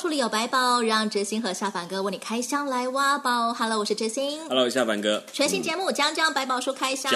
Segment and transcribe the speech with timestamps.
[0.00, 3.52] 书里有百宝，让哲星和夏凡哥为你开箱来挖宝。
[3.52, 4.40] Hello，我是哲星。
[4.48, 5.22] Hello，夏凡哥。
[5.30, 7.12] 全新节目《江江百宝书开箱》，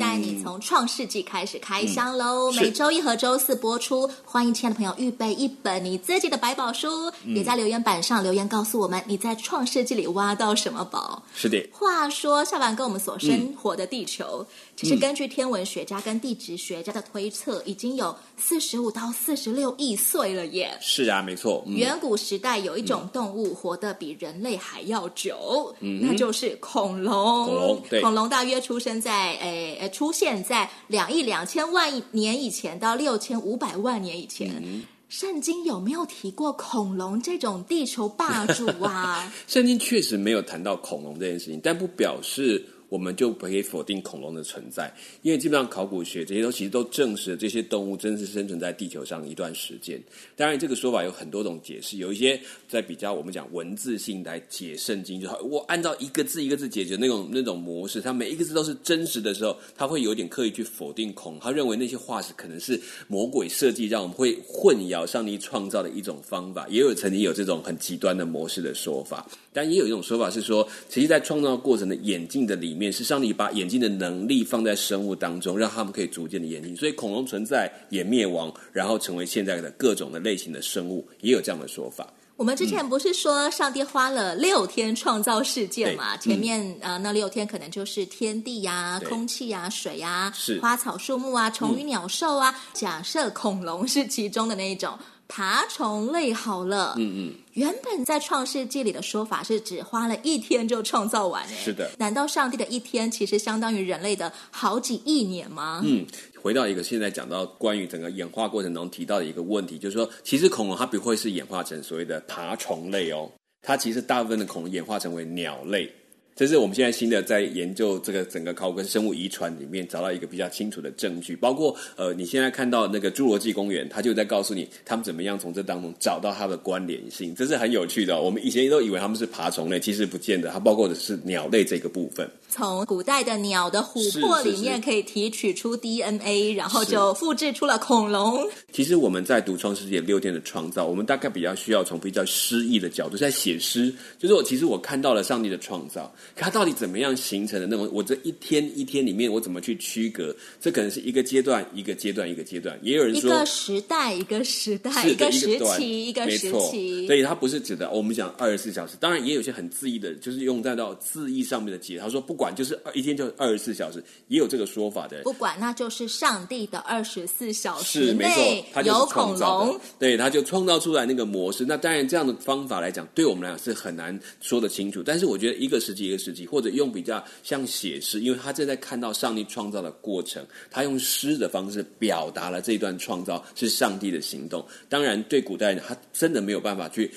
[0.00, 2.50] 带你从创世纪开始开箱喽。
[2.50, 11.22] 嗯、每周一和周四播出，欢迎亲爱的朋友预备一本你自己的百宝书，嗯、也在留言板上留言告诉我们你在创世纪里挖到什么宝。
[11.34, 11.68] 是的。
[11.72, 14.46] 话说，夏凡哥，我们所生活的地球。
[14.74, 20.76] 嗯其实根据天文学家跟地质学家的推测，已经有四十五到四十六亿岁了耶。
[20.80, 21.62] 是啊，没错。
[21.64, 27.46] 嗯、远古时代有一种动物活得比人类还要久，嗯、那就是恐龙。
[27.46, 28.00] 恐龙，对。
[28.00, 34.60] 恐龙大约出生在诶诶，出现在两亿两千万年以前到六千五百万年以前。
[34.60, 39.32] 嗯、圣经有没有提过恐龙这种地球霸主啊？
[39.46, 42.66] 圣经确实没有谈到恐龙这件事情，但不表示。
[42.88, 50.00] 我们就不可以否定恐龙的存在，因为基本上考古学这些都其实都证实了这些动物真实生存在地球上一段时间。
[50.36, 66.68] 当然，这个说法有很多种解释，有一些在比较我们讲文字性来解圣经，就好，我按照一个字一个字解决那种那种模式，它每一个字都是真实的时候，他会有点刻意去否定恐龙，他认为那些化石可能是魔鬼设计，让我们会混淆上帝创造的一种方法。
[66.68, 72.83] 也有曾经有这种很极端的模式的说法，但也有一种说法是说，其实，在创造过程的演进的里面。
[72.92, 76.76] 是上帝把眼睛的能力放在生物当中，让他们可以逐渐的演进。
[76.76, 82.06] 所以恐龙存在也灭亡，然后成为现在的各种的类型的生物，也有这样的说法。
[82.36, 86.16] 我们之前不是说上帝花了六天创造世界嘛？
[86.16, 92.52] 前面呃那六天可能就是天地呀、啊、空气呀、啊、水呀、花草树木啊、虫鱼鸟兽啊。
[92.72, 94.98] 假设恐龙是其中的那一种。
[95.26, 101.90] 爬虫类好了，嗯嗯，原本在创世纪里的说法是只花了一天就创造完，是的。
[101.98, 105.82] 难道上帝的一天其实相当于人类的好几亿年吗？
[105.84, 106.06] 嗯，
[106.40, 113.30] 回到一个现在讲到关于整个演化过程中提到的一个问题，就是说，其实恐龙它不会是演化成所谓的爬虫类哦，
[113.62, 115.92] 它其实大部分的恐龙演化成为鸟类。
[116.36, 128.22] 这是我们现在新的在研究这个整个考古跟生物遗传里面找到一个比较清楚的证据，包括呃，你现在看到那个侏罗纪公园，它就在告诉你他们怎么样从这当中找到它的关联性，这是很有趣的哦。
[128.22, 132.28] 我们以前都以为他们是爬虫类，其实不见得，它包括的是鸟类这个部分。
[132.48, 138.44] 从古代的鸟的琥珀里面可以提取出 DNA，然后就复制出了恐龙。
[138.72, 147.66] 其实我们在读创世纪六天的创造，我们大概比较需要从比较诗意的角度在写诗，就是我其实我看到了上帝的创造，它到底怎么样形成的？
[147.66, 150.32] 那么我这一天一天里面我怎么去区隔？
[150.60, 158.96] 这可能是一个阶段一个阶段一个阶段，也有人说一个时代一个时代一个时期一个时期，所以它不是指的我们讲二十四小时。
[159.00, 161.98] 当然也有些很字义的，就是用在到字义上面的解。
[161.98, 162.44] 他说不管。
[162.44, 165.22] 管就是一天就二十四小时，也有这个说法的。
[165.22, 171.64] 不管，那就是上帝的二十四小时内有恐龙，对，他就创造出来那个模式。
[171.66, 175.02] 那当然，这样的方法来讲，对我们来讲是很难说得清楚。
[175.02, 184.64] 但是我觉得一个时期一个时期，或者用比较像写诗，因为他正在看到上帝创造的过程，他用诗的方式表达了这段创造是上帝的行动。
[184.88, 187.10] 当然，对古代人，他真的没有办法去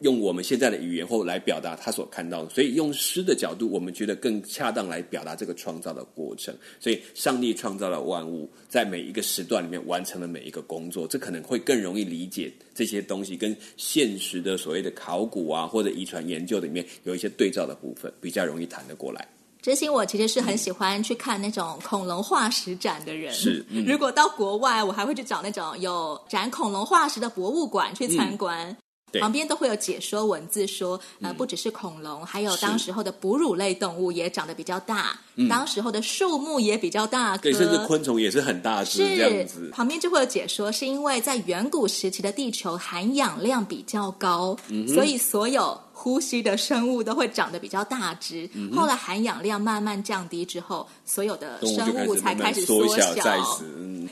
[0.00, 19.28] 用我们现在的语言或来表达他所看到的，所以用诗的角度，我们觉得更恰当来表达这个创造的过程，所以上帝创造了万物，在每一个时段里面完成了每一个工作，这可能会更容易理解这些东西跟现实的所谓的考古啊或者遗传研究里面有一些对照的部分，比较容易谈得过来。
[19.60, 23.32] 真心，我其实是很喜欢去看那种恐龙化石展的人。
[23.32, 28.68] 是，嗯、如果到国外，我还会去找那种有展恐龙化石的博物馆去参观。
[28.70, 28.76] 嗯
[29.20, 39.68] 旁边都会有解说文字说，呃，不只是恐龙，嗯、还有当时候的哺乳类动物也长得比较大，是当时候的树木也比较大颗，对，甚至昆虫也是很大只这样子。
[39.70, 48.50] 旁边就会有解说，是因为在远古时期的地球含氧量比较高，嗯、所以所有呼吸的生物都会长得比较大只。
[48.54, 53.22] 嗯、后来含氧量慢慢降低之后，所有的生物才开始缩小，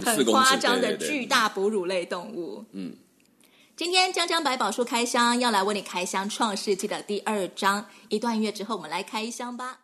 [0.04, 2.64] 很夸张的巨大哺乳类动物。
[2.70, 2.94] 嗯。
[3.76, 7.84] 今天江江百宝书开箱，要来为你开箱《创世纪》的第二章。
[8.08, 9.79] 一段音乐之后，我们来开箱吧。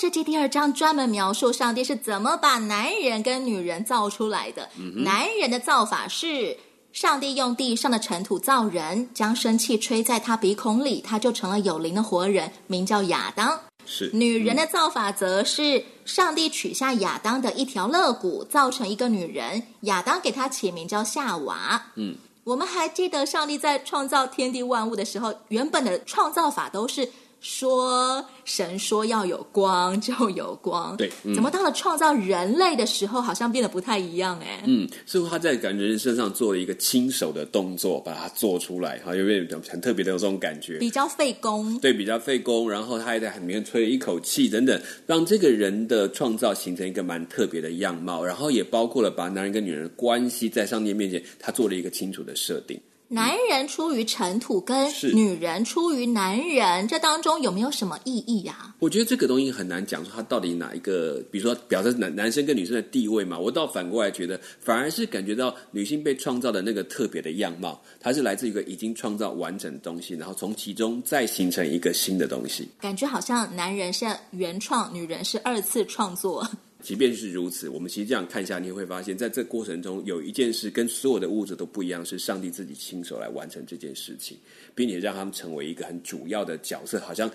[0.00, 4.66] 创世纪第二章专门描述上帝是怎么把男人跟女人造出来的。
[4.78, 6.56] 嗯、男人的造法是，
[6.90, 13.60] 上帝用地上的尘土造人，将生气吹在他鼻孔里，他就成了有灵的活人，名叫亚当。
[13.84, 14.08] 是。
[14.14, 21.88] 女人的造法则是，上帝取下亚当的一条肋骨，造成一个女人，亚当给她起名叫夏娃。
[21.96, 22.16] 嗯。
[22.44, 27.06] 我们还记得上帝在创造天地万物的时候，原本的创造法都是。
[27.40, 34.62] 说神说要有光就有光，对，嗯、怎么到了创造人类的时候，好像变得不太一样哎。
[34.66, 42.70] 嗯，似乎他在感觉人身上做了一个亲手的动作，把它做出来，哈，有点很特别的这种感觉，比较费工，对，比较费工。
[42.70, 48.22] 然后他还在里面吹了一口气，等等，让这个人的创造形成一个蛮特别的样貌。
[48.22, 52.78] 然后也包括了把男人跟女人的关系在上帝面前，他做了一个清楚的设定。
[53.12, 58.74] 男人出于尘土，跟女人出于男人，这当中有没有什么意义呀、啊？
[58.78, 63.36] 我觉得这个东西很难讲，说他到底哪一个，比如说表示男男生跟女生的地位嘛。
[63.36, 72.68] 我倒反过来觉得，反而是感觉到女性被创造的那个特别的样貌，它是来自一个已经创造完整的东西，然后从其中再形成一个新的东西。
[72.80, 76.48] 感觉好像男人是原创，女人是二次创作。
[76.82, 84.36] 即便是如此，我们其实这样看一下，你会发现在这过程中有一件事跟所有的物质都不一样，是上帝自己亲手来完成这件事情，
[84.74, 87.30] 并且让他们成为一个很主要的角色，好像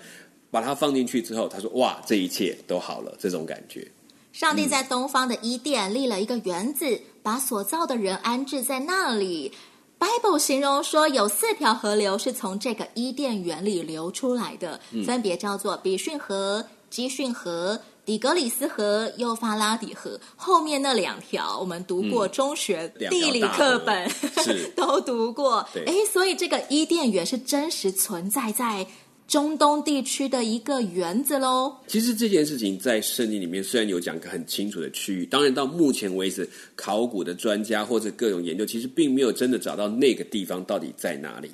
[0.50, 3.86] 把它放进去之后，他说：“哇，这一切都好了。”这种感觉。
[4.32, 9.52] 上帝在东方的伊甸立了一个园子，嗯、把所造的人安置在那里。
[9.98, 17.80] Bible 形容说，有四条河流是从这个伊甸园里流出来的，嗯、分别叫做比逊河、基逊河。
[18.06, 24.08] 底格里斯河、幼发拉底河，后面那两条我们读过中学地理课本，
[24.46, 25.58] 嗯、都读过。
[25.84, 28.86] 哎，所以这个伊甸园是真实存在在
[29.26, 31.78] 中东地区的一个园子喽。
[31.88, 41.50] 其实这件事情在圣经里面虽然有讲个很清楚的区域，当然到目前为止，考古的专家或者各种研究，其实并没有真的找到那个地方到底在哪里。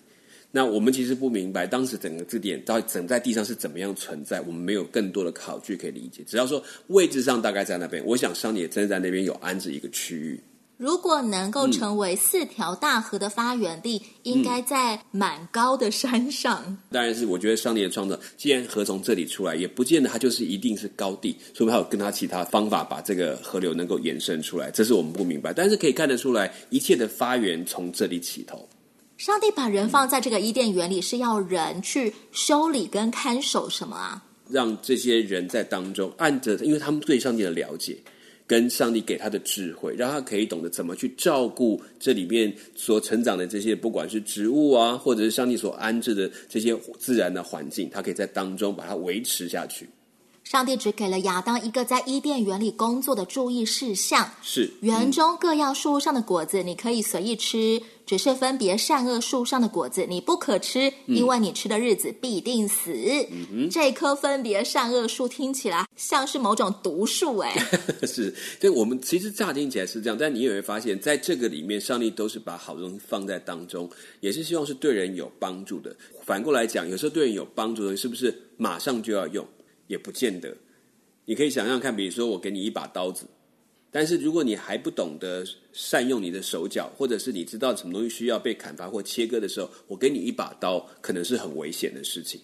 [0.55, 6.23] 那我们其实不明白，当时整个字典到底整在地上是怎么样存在，我们没有更多的考据可以理解。
[6.27, 10.39] 只要说位置上大概在那边，我想上帝也真的在那边有安置一个区域。
[10.77, 16.77] 如果能够成为四条大河的发源地，嗯、应该在蛮高的山上。
[16.91, 25.53] 当然是，我觉得上帝的创造，既然河从这里出来，也不见得它就是一定是高地，说明还有跟它其他方法把这个河流能够延伸出来，这是我们不明白。
[25.53, 28.69] 但是可以看得出来，一切的发源从这里起头。
[29.23, 34.21] 上帝把人放在这个伊甸园里，是要人去修理跟看守什么啊？
[34.51, 37.97] 让这些人在当中按着，因为他们对上帝的了解，
[38.49, 49.89] 跟上帝给他的智慧，让他可以懂得怎么去照顾这里面所成长的这些，不管是植物啊，或者是上帝所安置的这些自然的环境，他可以在当中把它维持下去。
[50.43, 57.81] 上帝只给了亚当一个在伊甸园里工作的注意事项：是园中各样树上的果子，你可以随意吃。
[58.05, 62.93] 只是分别善恶树上的果子，你不可吃，因为你吃的日子必定死。
[63.31, 67.55] 嗯、这棵分别善恶树听起来像是某种毒树，哎，
[68.07, 68.35] 是。
[68.61, 73.89] 对，我们其实乍听起来是这样，但你也会发现，在这个里面，上帝都是把好东西放在当中，
[74.21, 75.95] 也是希望是对人有帮助的。
[76.23, 79.47] 反过来讲，有时候对人有帮助的，是不是马上就要用？
[79.89, 80.55] 也不见得。
[81.25, 83.27] 你可以想象看，比如说我给你一把刀子。
[83.95, 85.45] 但是，如果你还不懂得
[85.75, 92.41] 善用你的手脚，或者是你知道什么东西需要被砍伐或切割的时候，我给你一把刀，可能是很危险的事情。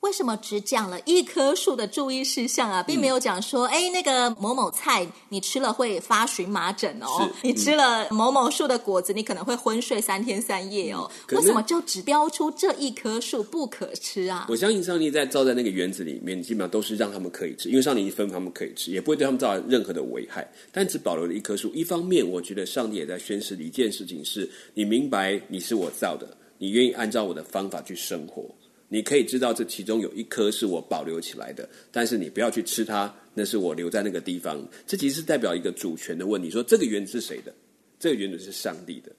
[0.00, 11.10] 为什么只讲了一棵树的注意事项啊，并没有讲说，哎、嗯，那个某某菜你吃了会发荨麻疹哦，嗯、你吃了某某树的果子，你可能会昏睡三天三夜哦。
[11.28, 14.46] 嗯、为什么就只标出这一棵树不可吃啊？
[14.48, 20.50] 我相信上帝在造在那个园子里面，基本上都是让他们可以吃，因为上帝已经吩咐他们可以吃，也不会对他们造成任何的危害。
[20.72, 28.42] 但只保留了一棵树，一方面我觉得上帝也在宣示一件事情是：是你明白你是我造的，你愿意按照我的方法去生活。
[28.92, 34.60] 你可以知道这其中有一颗是我保留起来的，但是你不要去吃它，那是我留在那个地方。
[34.84, 37.54] 这其实代表一个主权的问题，说这个园子是谁的？
[38.00, 39.12] 这个园子是上帝的，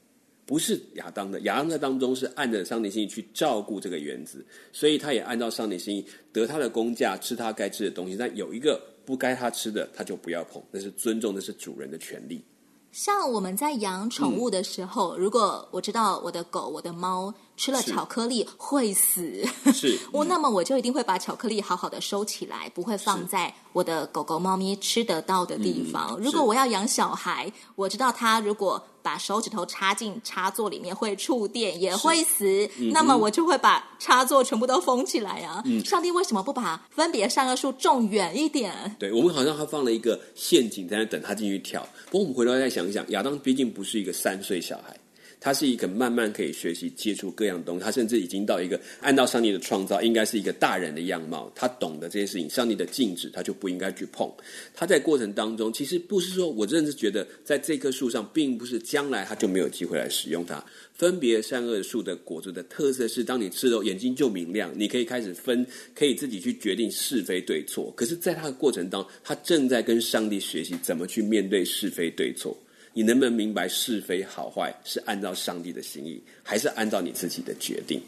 [0.46, 1.40] 不是亚当的。
[1.42, 8.18] 亚当在当中是按着上帝心意去照顾这个园子，所以他也按照上帝心意得他的工价，吃他该吃的东西。
[8.18, 12.44] 但有一个不该他吃的，他就不要碰，那是尊重，那是主人的权利。
[12.92, 17.34] 像我们在养宠物的时候，如果我知道我的狗、我的猫。
[17.62, 19.46] 吃了巧克力会死。
[19.72, 26.16] 是， 我那么我就一定会把巧克力好好的收起来，不会放在我的狗狗、猫咪吃得到的地方。
[26.18, 32.68] 嗯、如果我要养小孩，我知道他如果把手指头插进插座里面会触电，也会死。
[32.80, 35.62] 嗯、那么我就会把插座全部都封起来啊。
[35.66, 38.96] 嗯、上帝为什么不把分别善恶树种远一点？
[38.98, 41.88] 对，我们好像还放了一个陷阱在那等他进去跳。
[42.10, 44.98] 不过我们回头再想一想，亚当毕竟不是一个三岁小孩。
[45.44, 51.52] 他是一个慢慢可以学习接触各样东西，他甚至已经到一个按照上帝的创造，应该是一个大人的样貌。
[51.56, 54.32] 他懂得这些事情，上帝的禁止他就不应该去碰。
[54.76, 60.64] 他在过程当中，其实不是说我真的是觉得在这棵树上，并不是将来他就没有机会来使用它。
[60.94, 67.92] 分别善恶树的果子的特色是，当你吃了眼睛就明亮，你可以开始分，可以自己去决定是非对错。
[67.98, 72.56] 可是，在他的过程当中，他正在跟上帝学习怎么去面对是非对错。
[72.94, 78.02] 你能不能明白是非好坏是按照上帝的心意，还是按照你自己的决定？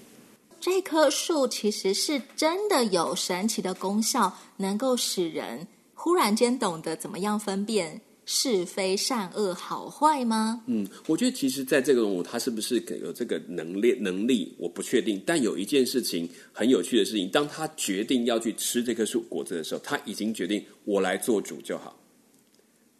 [0.60, 10.64] 这棵树其实是真的有神奇的功效，能够使人忽然间懂得怎么样分辨是非善恶好坏吗？
[10.68, 13.94] 嗯，我觉得其实在这个人物，他是不是有这个能力？
[14.00, 15.22] 能力我不确定。
[15.26, 21.98] 但有一件事情很有趣的事情，当他决定要去吃这棵树果子的时候，他已经决定我来做主就好。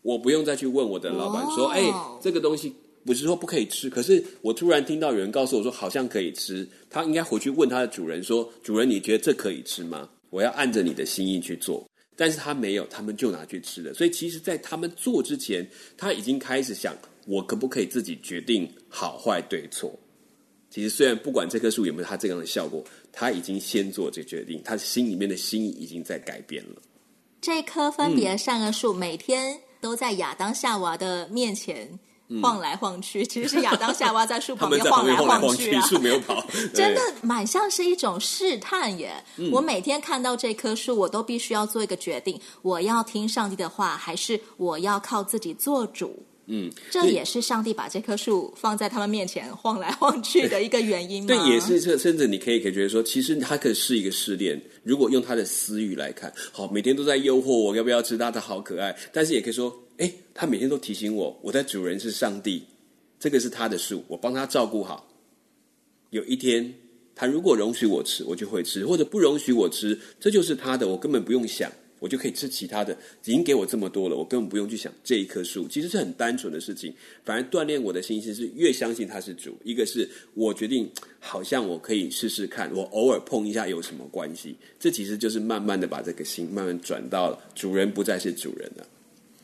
[0.04, 2.72] 我不用再去问我的老板说：“哎、哦，这个东西
[3.04, 11.84] 不是说不可以吃，可是我突然听到有人告诉我说好像可以吃。”他应该回去问他的主人说：“主人，你觉得这可以吃吗？”我要按着你的心意去做。
[12.16, 13.92] 但是他没有，他们就拿去吃了。
[13.94, 15.68] 所以其实，在他们做之前，
[15.98, 16.96] 他已经开始想：
[17.26, 19.92] 我可不可以自己决定好坏对错？
[20.70, 26.82] 其实，虽然不管这棵树有没有他这样的效果，他已经先做这决定，他心里面的心意已经在改变了。
[27.42, 29.60] 这棵分别善恶树每天。
[29.84, 32.00] 都在亚当夏娃的面前
[32.42, 39.22] 晃来晃去，嗯、其实是亚当夏娃在树 旁边晃来晃去啊，树没有跑， 真的蛮像是一种试探耶。
[39.36, 46.26] 嗯、我每天看到这棵树，我都必须要做一个决定：我要听上帝的话，还是我要靠自己做主？
[46.48, 51.28] 嗯，这也是上帝把这棵树放在他们面前晃来晃去的一个原因吗？
[51.28, 54.62] 对，也是这，甚至你可以可以觉得说，其实它可以是一个试炼。
[54.84, 58.30] 如果用他的私欲来看，好，每天都在诱惑我，要不要吃它？
[58.30, 58.94] 它好可爱。
[59.14, 62.64] 但是也可以说，哎，他每天都提醒我，我的主人是上帝，
[63.20, 65.08] 这个是他的树，我帮他照顾好。
[66.10, 66.74] 有一天，
[67.16, 71.72] 他如果容许我吃，我就会吃；或者不容许我吃，这就是他的，我根本不用想。
[72.04, 72.92] 我就可以吃其他的，
[73.24, 75.70] 已经给我这么多了，我根本不用去想这一棵树。
[75.70, 76.94] 其实是很单纯的事情，
[77.24, 79.58] 反而锻炼我的心性是越相信它是主。
[79.64, 84.54] 一个是我决定，好像我可以试试看，我偶尔碰一下有什么关系？
[84.78, 88.86] 这其实就是慢慢的把这个心慢慢转到了主人不再是主人了。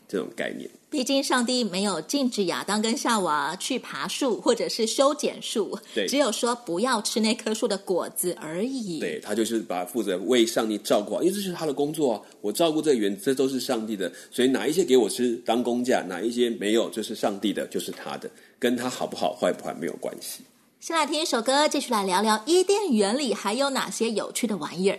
[0.09, 8.99] 这种概念，毕竟上帝没有禁止亚当跟夏娃去爬树或者是修剪树，对，只有说不要吃那棵树的果子而已。
[8.99, 12.21] 对，他就是把负责为上帝照顾好，因为这是他的工作啊。
[12.41, 20.41] 我照顾这个园，这都是上帝的，所以哪一些给我吃当工价，哪一些没有，就是上帝的，就是他的，跟他好不好坏不坏没有关系。
[20.79, 24.97] 先来听一首歌，继续来聊聊伊甸园里还有哪些有趣的玩意儿。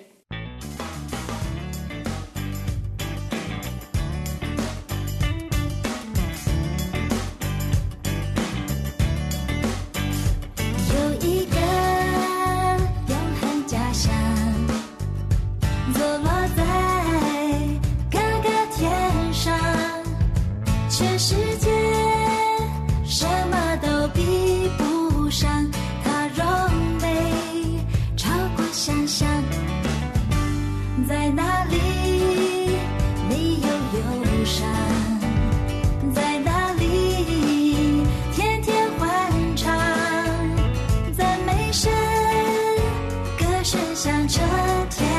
[44.33, 44.41] 这
[44.91, 45.10] 天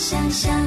[0.00, 0.66] 想象，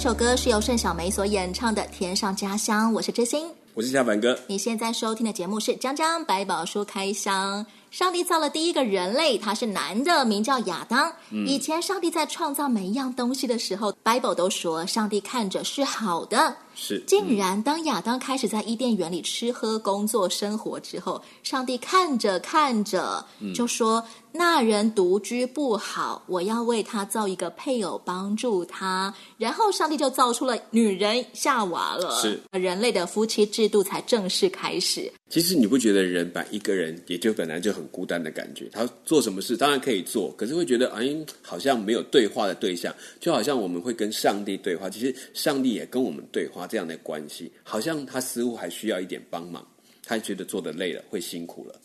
[0.00, 4.34] 首歌是由盛小梅所演唱的《天上家乡》，我是知心，我是夏凡哥。
[4.46, 7.62] 你现在收听的节目是《江江百宝书开箱》。
[7.90, 11.12] 上帝造了第一个人类，他是男的，名叫亚当。
[11.30, 16.56] 嗯、以前上帝在创造每一样东西的时候，Bible 都说上帝看着是好的。
[16.74, 24.00] 是，竟然当亚当开始在伊甸园里吃喝、工作、生活之后，上帝看着看着，就说
[24.32, 35.12] ：“嗯、那人独居不好，我要为他造一个配偶帮助他。”然后上帝就造出了女人夏娃了，是人类的夫妻制度才正式开始。
[35.30, 38.68] 其实你不觉得人把一个人也就本来就很孤单的感觉？
[38.72, 46.66] 他做什么事当然可以做，可是会觉得哎，好像没有对话的对象，就好像我们会跟上帝对话，其实上帝也跟我们对话。
[46.66, 49.66] 这样的关系，好像他似乎还需要一点帮忙，
[50.04, 51.80] 他觉得做的累了，会辛苦了。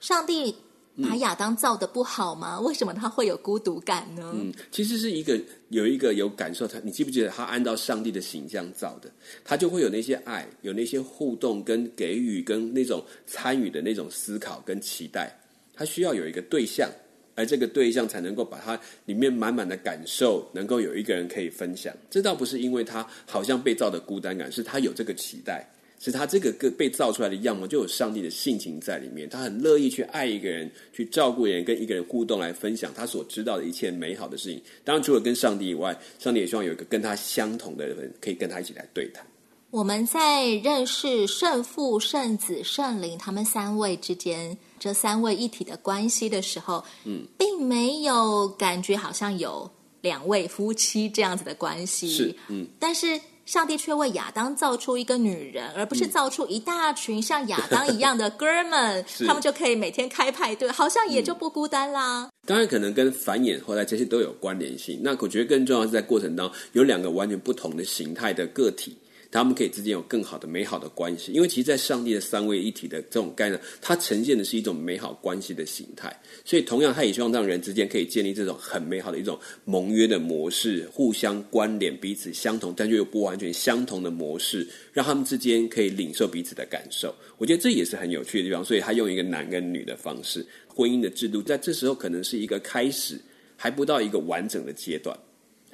[0.00, 0.54] 上帝
[1.02, 2.56] 把亚当造得不好吗？
[2.58, 4.32] 嗯、为什么他会有孤独感呢？
[4.34, 9.10] 嗯，其实是一个有一个有感受，他你记不记得他按照上帝的形象造的，
[9.44, 15.32] 他就会有那些爱，有那些互动跟给予跟那种参与的那种思考跟期待，
[15.74, 16.90] 他需要有一个对象。
[17.34, 21.94] 而这个对象才能够把他里面满满的感受，能够有一个人可以分享。
[22.10, 25.64] 这倒不是因为他好像被造的孤单感，是他有这个期待，
[25.98, 29.28] 是他这个个被造出来的样貌就有上帝的性情在里面。
[29.28, 34.62] 他很乐意去爱一个人，去照顾人，跟一个人互动，来分享他所知道的一切美好的事情。
[34.84, 39.26] 当然，除了跟上帝以外，上帝也希望有一个跟他相同的人，可以跟他一起来对谈。
[39.70, 44.56] 我们在认识圣父、圣子、圣灵他们三位之间。
[44.80, 49.68] 这三位一体的关系的时候，嗯，并没有感觉好像有
[50.02, 62.24] 两位夫妻这样子的关系，是，嗯，但是上帝却为亚当造出一个女人，而不是造出一大群像亚当一样的 哥们，他们就可以每天开派对，好像也就不孤单啦。
[62.24, 65.00] 嗯，当然，可能跟繁衍后代这些都有关联性。
[65.02, 68.94] 那我觉得更重要的是在过程当中有两个完全不同的形态的个体。
[69.30, 76.14] 他们可以之间有更好的、美好的关系，因为其实，在上帝的三位一体的这种概念，它呈现的是一种美好关系的形态。
[76.46, 87.14] 所以，同样，他也希望让人之间可以建立这种很美好的一种盟约的模式，互相关联、彼此相同，但却又不完全相同的模式，让他们之间可以领受彼此的感受。
[87.36, 88.64] 我觉得这也是很有趣的地方。
[88.64, 93.20] 所以，他用一个男跟女的方式，婚姻的制度，在这时候可能是一个开始，
[93.56, 95.14] 还不到一个完整的阶段。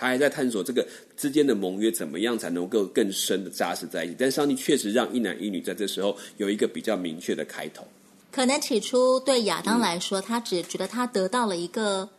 [0.04, 0.86] 他还在探索这个
[1.16, 7.86] 之间的盟约怎么样才能够更深的扎实在一起，但上帝确实让一男一女在这时候有一个比较明确的开头。
[8.30, 12.10] 可能起初对亚当来说，他只觉得他得到了一个。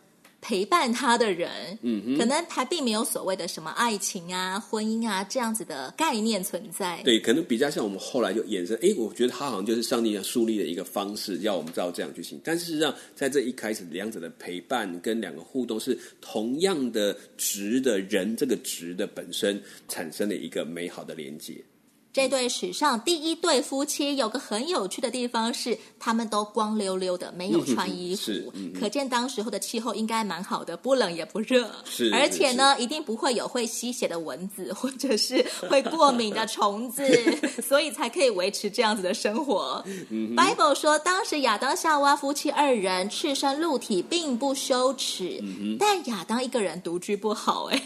[0.46, 7.02] 陪伴他的人，嗯，可能还并没有所谓的什么爱情啊、婚姻啊这样子的概念存在。
[7.02, 12.40] 对，可能比较像我们后来就衍生，哎，我觉得他好像就是上帝要树立的一个方式，要我们照这样去行。
[12.44, 21.54] 但事实上，在这一开始，两者的陪伴跟两个互动是同样的值的人，这个值的本身产生了一个美好的连接。
[22.16, 32.10] 这对史上第一对夫妻有个很有趣的地方是，他们都光溜溜的，没有穿衣服，嗯嗯、可见当时候的气候应该蛮好的，不冷也不热，是。
[32.14, 37.06] 而且呢，一定不会有会吸血的蚊子或者是会过敏的虫子，
[37.60, 39.84] 所以才可以维持这样子的生活。
[40.10, 47.78] Bible 说，当时亚当夏娃夫妻二人赤身露体，并不羞耻，嗯、但亚当一个人独居不好，哎，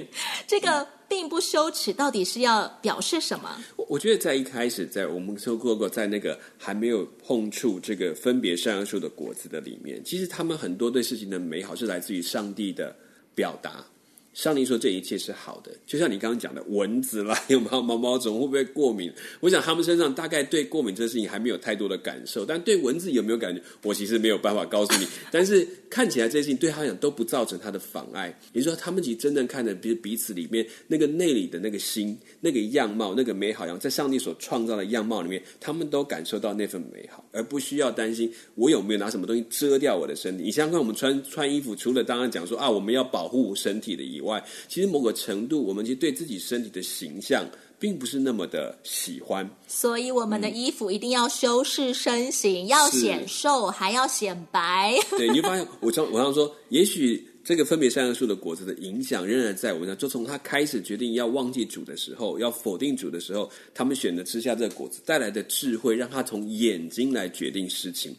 [0.48, 0.86] 这个。
[1.14, 3.56] 并不羞耻，到底是要表示什么？
[3.76, 12.96] 我我觉得在一开始，在我们说过过，在那个还没有碰触这个分别善恶树的果子的里面，其实他们很多对事情的美好是来自于上帝的
[13.32, 13.84] 表达。
[14.34, 19.10] 上帝说这一切是好的，就像你刚刚讲的蚊子啦， 有没有毛毛虫会不会过敏？
[19.40, 23.62] 我想他们身上大概对过敏这事情还没有太多的感受，但对蚊子有没有感觉？
[23.82, 25.06] 我其实没有办法告诉你。
[25.30, 28.36] 但是看起来这些事情对他来讲都不造成他的妨碍。
[28.52, 40.42] 也就是说，他们其实真正看着彼彼此里面那个内里的那个心、那个样貌、那个美好样，在上帝所创造的样貌里面，他们都感受到那份美好，而不需要担心我有没有拿什么东西遮掉我的身体。
[40.42, 44.23] 你想想看，我们穿穿衣服，除了刚刚讲说啊，我们要保护身体的以外，
[44.68, 47.44] 其实某个程度，我们其实对自己身体的形象
[47.78, 54.94] 并不是那么的喜欢，所以我们的衣服一定要修饰身形，嗯、要显瘦，还要显白。
[55.18, 59.96] 对，你就发现，我常我常说，也许这个分别善恶树的果子的影响仍然在我们上。
[59.98, 68.16] 就从他开始决定要忘记主的时候，要否定主的时候，他们选择吃下这个果子带来的智慧，让他从眼睛来决定事情。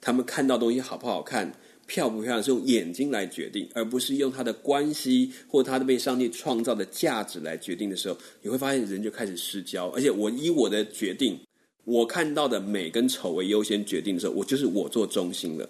[0.00, 1.52] 他们看到东西好不好看，
[1.88, 9.88] 漂不漂亮是用眼睛来决定，而不是用他的关系或他的被上帝创造的价值来决定的时候，你会发现人就开始失焦。
[9.88, 11.40] 而且我以我的决定，
[11.84, 15.68] 我看到的美跟丑为优先决定的时候，我就是我做中心了。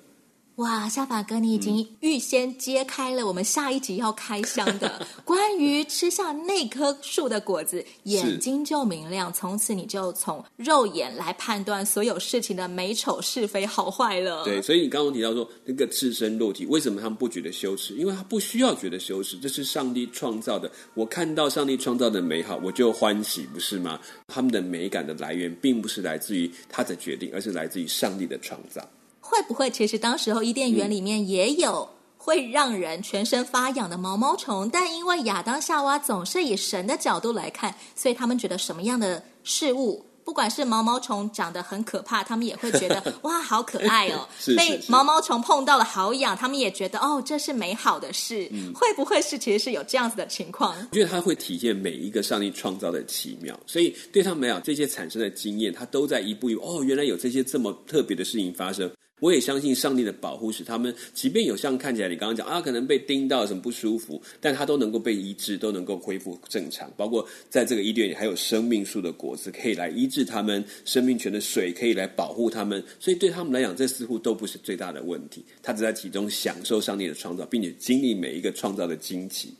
[0.58, 14.42] 哇，夏法哥，你已经预先揭开了我们下一集要开箱的 关于吃下那棵树的果子，眼睛就明亮，从此你就从肉眼来判断所有事情的美丑是非好坏了。
[14.42, 17.94] 对，所以你刚刚提到说那个赤身肉体，为什么他们不觉得羞耻？
[17.94, 20.68] 因为他不需要觉得羞耻，这是上帝创造的。
[20.94, 24.00] 我看到上帝创造的美好，我就欢喜，不是吗？
[24.26, 28.82] 他们的美感的来源，并不是来自于他的决定，而是来自于上帝的创造。
[29.28, 31.86] 会不会其实当时候伊甸园里面也有
[32.16, 34.66] 会让人全身发痒的毛毛虫？
[34.66, 44.26] 嗯、但因为亚当夏娃总是以神的角度来看，所以他们觉得什么样的事物，不管是毛毛虫长得很可怕，他们也会觉得 哇，好可爱哦。
[44.38, 48.48] 是是是被毛毛虫碰到了好痒，他们也觉得哦，这是美好的事。
[48.50, 50.74] 嗯、会不会是其实是有这样子的情况？
[50.90, 58.90] 我觉得它会体现每一个上帝创造的奇妙，所以对他们来讲，这些产生的经验，它都在一步一步哦，原来有这些这么特别的事情发生。
[59.20, 66.88] 我也相信上帝的保护使他们，即便有像看起来你刚刚讲啊，可能被叮到什么不舒服，但他都能够被医治，都能够恢复正常。
[66.96, 75.44] 包括在这个伊甸园里，还有生命树的果子可以来医治他们，生命泉的水可以来保护他们，所以对他们来讲，这似乎都不是最大的问题。
[75.62, 79.52] 他只在其中享受上帝的创造，并且经历每一个创造的惊奇。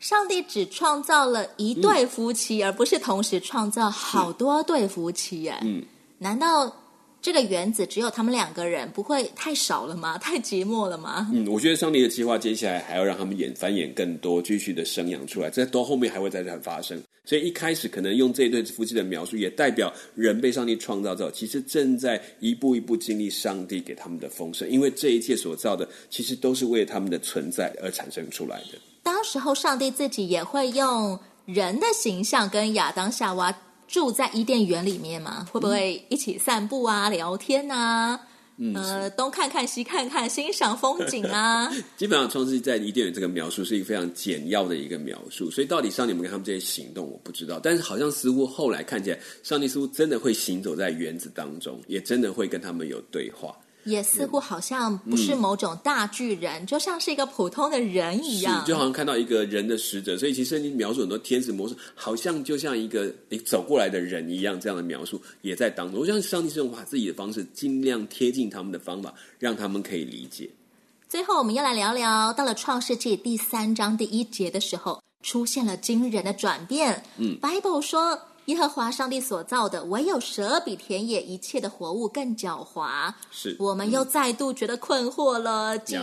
[0.00, 5.58] 上帝只创造了一对夫妻，嗯、而不是同时创造好多对夫妻耶。
[5.62, 5.82] 嗯，
[6.18, 6.84] 难道？
[7.20, 10.16] 这个园子只有他们两个人，不会太少了吗？
[10.22, 11.28] 太寂寞了吗？
[11.32, 17.02] 嗯，我觉得上帝的计划接下来还要让他们演繁衍更多，继续的生养出来，这都后面还会再再发生。
[17.24, 28.78] 所以一开始可能用这一对夫妻的描述，也代表人被上帝创造之后，其实正在一步一步经历上帝给他们的丰盛，因为这一切所造的，其实都是为他们的存在而产生出来的。
[29.02, 33.54] 当时候，上帝自己也会用人的形象跟亚当夏娃。
[33.88, 35.44] 住在伊甸园里面嘛？
[35.50, 38.20] 会不会一起散步啊、聊天啊？
[38.60, 41.72] 嗯，呃，东看看西看看，欣赏风景啊。
[41.96, 47.60] 基本上，创世纪在伊甸园这个描述是一个非常简要的一个描述，所以到底上帝有没有跟他们这些行动，我不知道。
[47.62, 53.56] 但是好像似乎后来看起来，上帝似乎真的会行走在园子当中，也真的会跟他们有对话。
[53.88, 60.16] 也似乎好像不是某种大巨人，嗯、就像是一个普通的人一样，就好像看到一个人的使者。
[60.16, 66.00] 所以其实你描述很多天使模式，好像就像一个你走过来的人一样，这样的描述也在当中。
[66.00, 70.48] 我相信上帝是用把自己的方式，尽量贴近他们的方法，让他们可以理解。
[71.08, 77.02] 最后，我们要来聊聊，到了创世纪第三章第一节的时候，出现了惊人的转变。
[77.16, 78.20] 嗯，Bible 说。
[78.48, 83.12] 耶和华上帝所造的，唯有蛇比田野一切的活物更狡猾。
[83.30, 85.78] 是，我们又再度觉得困惑了。
[85.78, 85.96] 继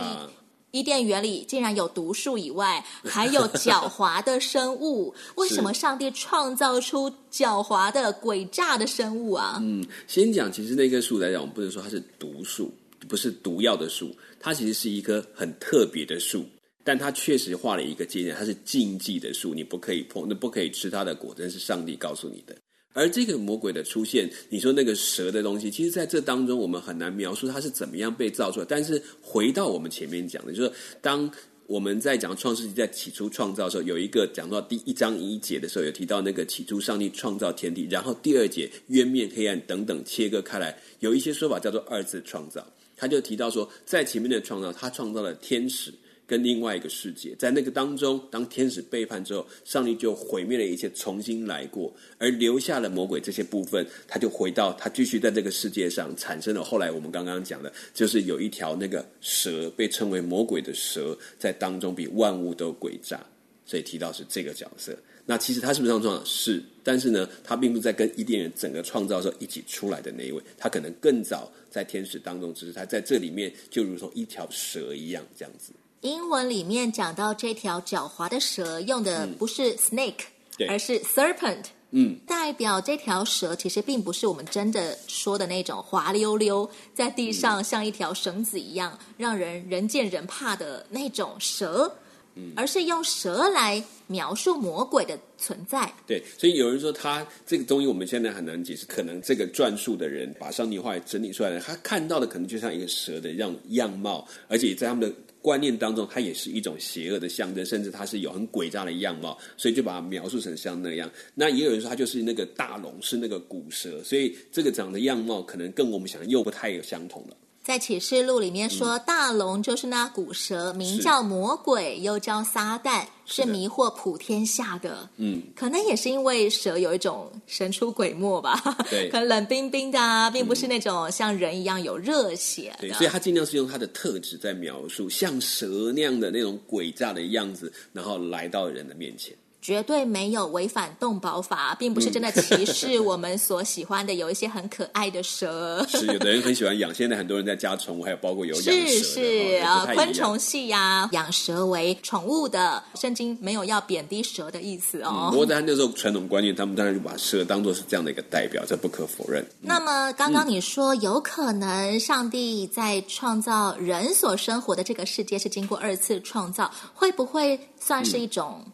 [0.70, 5.12] 伊甸园里竟然有毒树以外， 还有狡猾的生物。
[5.36, 9.58] 为什么上帝创造出狡猾的诡诈的生物啊？
[9.60, 12.72] 嗯，先讲，其实那棵树来讲，我们不能说它是毒树，
[13.08, 16.44] 不是毒药的树，它其实是一棵很特别的树。
[16.86, 22.56] 但他确实画了一个界限，它是禁忌的树，你不可以碰，那不可以吃它的果，真是上帝告诉你的。
[22.92, 28.66] 而这个魔鬼的出现，你说那个蛇的东西，其实在这当中我们很难描述它是怎么样被造出来。
[28.68, 30.70] 但是回到我们前面讲的，就是
[31.02, 31.28] 当
[31.66, 42.64] 我们在讲创世纪在起初创造的时候，有一个讲到第一章一节的时候，有提到那个起初上帝创造天地，然后第二节渊面黑暗等等切割开来，有一些说法叫做二次创造，
[42.96, 45.92] 他就提到说，在前面的创造，他创造了天使。
[46.26, 56.64] 跟另外一个世界，在那个当中，当天使背叛之后，上帝就毁灭了一切，重新来过，而留下了魔鬼这些部分，他就回到他继续在这个世界上产生了。
[56.64, 63.24] 后来我们刚刚讲的，就是有一条那个蛇，被称为魔鬼的蛇，在当中比万物都诡诈，
[63.64, 64.96] 所以提到是这个角色。
[65.28, 66.22] 那其实他是不是这样？
[66.24, 75.72] 是，但是呢，他并不在跟伊甸园整个创造的时候一起出来的那一位，他可能更早在天使当中，只是他在这里面就如同一条蛇一样这样子。
[76.06, 80.22] 英文里面讲到这条狡猾的蛇，用的不是 snake，
[80.58, 91.92] 嗯，而是 serpent，嗯，代表这条蛇其实并不是我们真的说的那种滑溜溜在地上像一条绳子一样，嗯，让人人见人怕的那种蛇，
[92.36, 95.92] 嗯，而是用蛇来描述魔鬼的存在。
[96.06, 105.12] 对，所以有人说他这个东西我们现在很难解释，可能这个转述的人把上帝话整理出来的，他看到的可能就像一个蛇的样样貌，而且在他们的。
[105.46, 111.08] 观念当中，它也是一种邪恶的象征，甚至它是有很诡诈的样貌，所以就把它描述成像那样。
[111.36, 117.36] 那也有人说，它就是那个大龙，是那个古蛇，所以这个长的样貌可能跟我们想的又不太有相同了。
[117.66, 125.10] 在启示录里面说，大龙就是那古蛇，名叫魔鬼，又叫撒旦，是迷惑普天下的。
[125.16, 132.86] 嗯，可能也是因为蛇有一种神出鬼没吧，对， 可能冷冰冰的啊，并不是那种像人一样有热血的。
[132.86, 139.36] 对，所以他尽量是用他的特质在描述像蛇那样的那种诡诈的样子，然后来到人的面前。
[139.66, 145.84] 绝对没有违反动保法，并不是真的歧视我们所喜欢的有一些很可爱的蛇。
[145.90, 155.10] 是有的人很喜欢养，现在很多人在家宠物，还有包括有养蛇的是是啊，昆虫系呀、啊，养蛇为宠物的，圣经没有要贬低蛇的意思哦。
[155.12, 159.42] 嗯、不过在那时候传统观念，他们当然就把蛇当做是这样的一个代表，这不可否认。
[159.62, 168.64] 嗯、那么刚刚你说、嗯、有可能上帝在创造人所生活的这个世界是经过二次创造，会不会算是一种？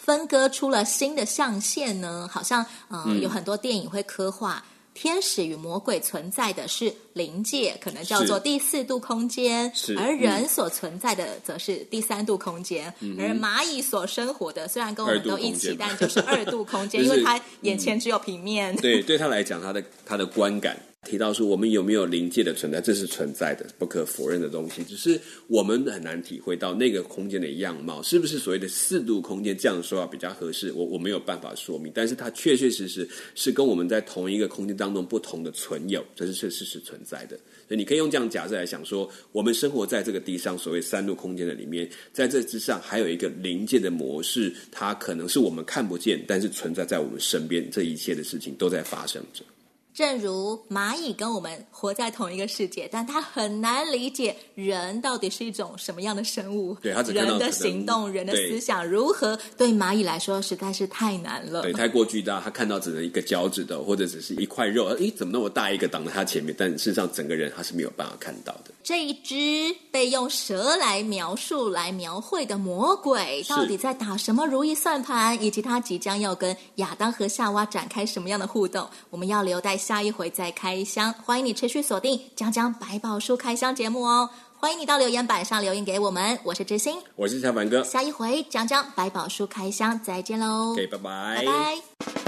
[0.00, 2.28] 嗯分割出了新的象限呢？
[2.32, 12.92] 好像呃、嗯，有很多电影会刻画天使与魔鬼存在的是灵界，可能叫做第四度空间；而人所存在的则是第三度空间。
[13.00, 18.74] 嗯、而蚂蚁所生活的虽然跟我们都一起，但就是二度空间， 因为它眼前只有平面。
[18.74, 20.78] 嗯、对，对他来讲，他的他的观感。
[21.04, 22.78] 提到说，我们有没有临界的存在？
[22.78, 24.84] 这是存在的，不可否认的东西。
[24.84, 29.56] 只是我们很难体会到那个空间的样貌，是不是所谓的四度空间？
[29.56, 30.70] 这样说啊比较合适。
[30.72, 37.36] 我我没有办法说明，但是它确确实实是跟我们在同一个空间当中不同的存有，这是确实是存在在的。
[37.66, 49.44] 所以你可以用这样假设来想说，我们生活在这个地上所谓三度空间的里面，在这之上还有一个灵界的模式，它可能是我们看不见，但是存在在我们身边，这一切的事情都在发生着。
[49.92, 56.74] 正如蚂蚁跟我们活在同一个世界，但它很难理解人到底是一种什么样的生物。
[56.80, 61.62] 对，它只人的行动、人的思想如何，对蚂蚁来说实在是太难了。
[61.62, 64.86] 对，太过巨大，它看到只能一个脚趾头，或者只是一块肉。
[64.86, 66.54] 诶，怎么那么大一个挡在它前面？
[66.56, 68.70] 但事实上，整个人它是没有办法看到的。
[68.82, 75.40] 这一只被用蛇来描述、来描绘的魔鬼，到底在打什么如意算盘？
[75.42, 78.88] 以及他即将要跟亚当和夏娃展开什么样的互动？
[79.10, 81.12] 我们要留待下一回再开箱。
[81.24, 84.30] 欢迎你持续锁定江江百宝书开箱节目哦！
[84.58, 86.38] 欢迎你到留言板上留言给我们。
[86.44, 87.82] 我是知心，我是小凡哥。
[87.82, 92.19] 下一回讲讲百宝书开箱，再见喽！OK，拜拜，拜拜。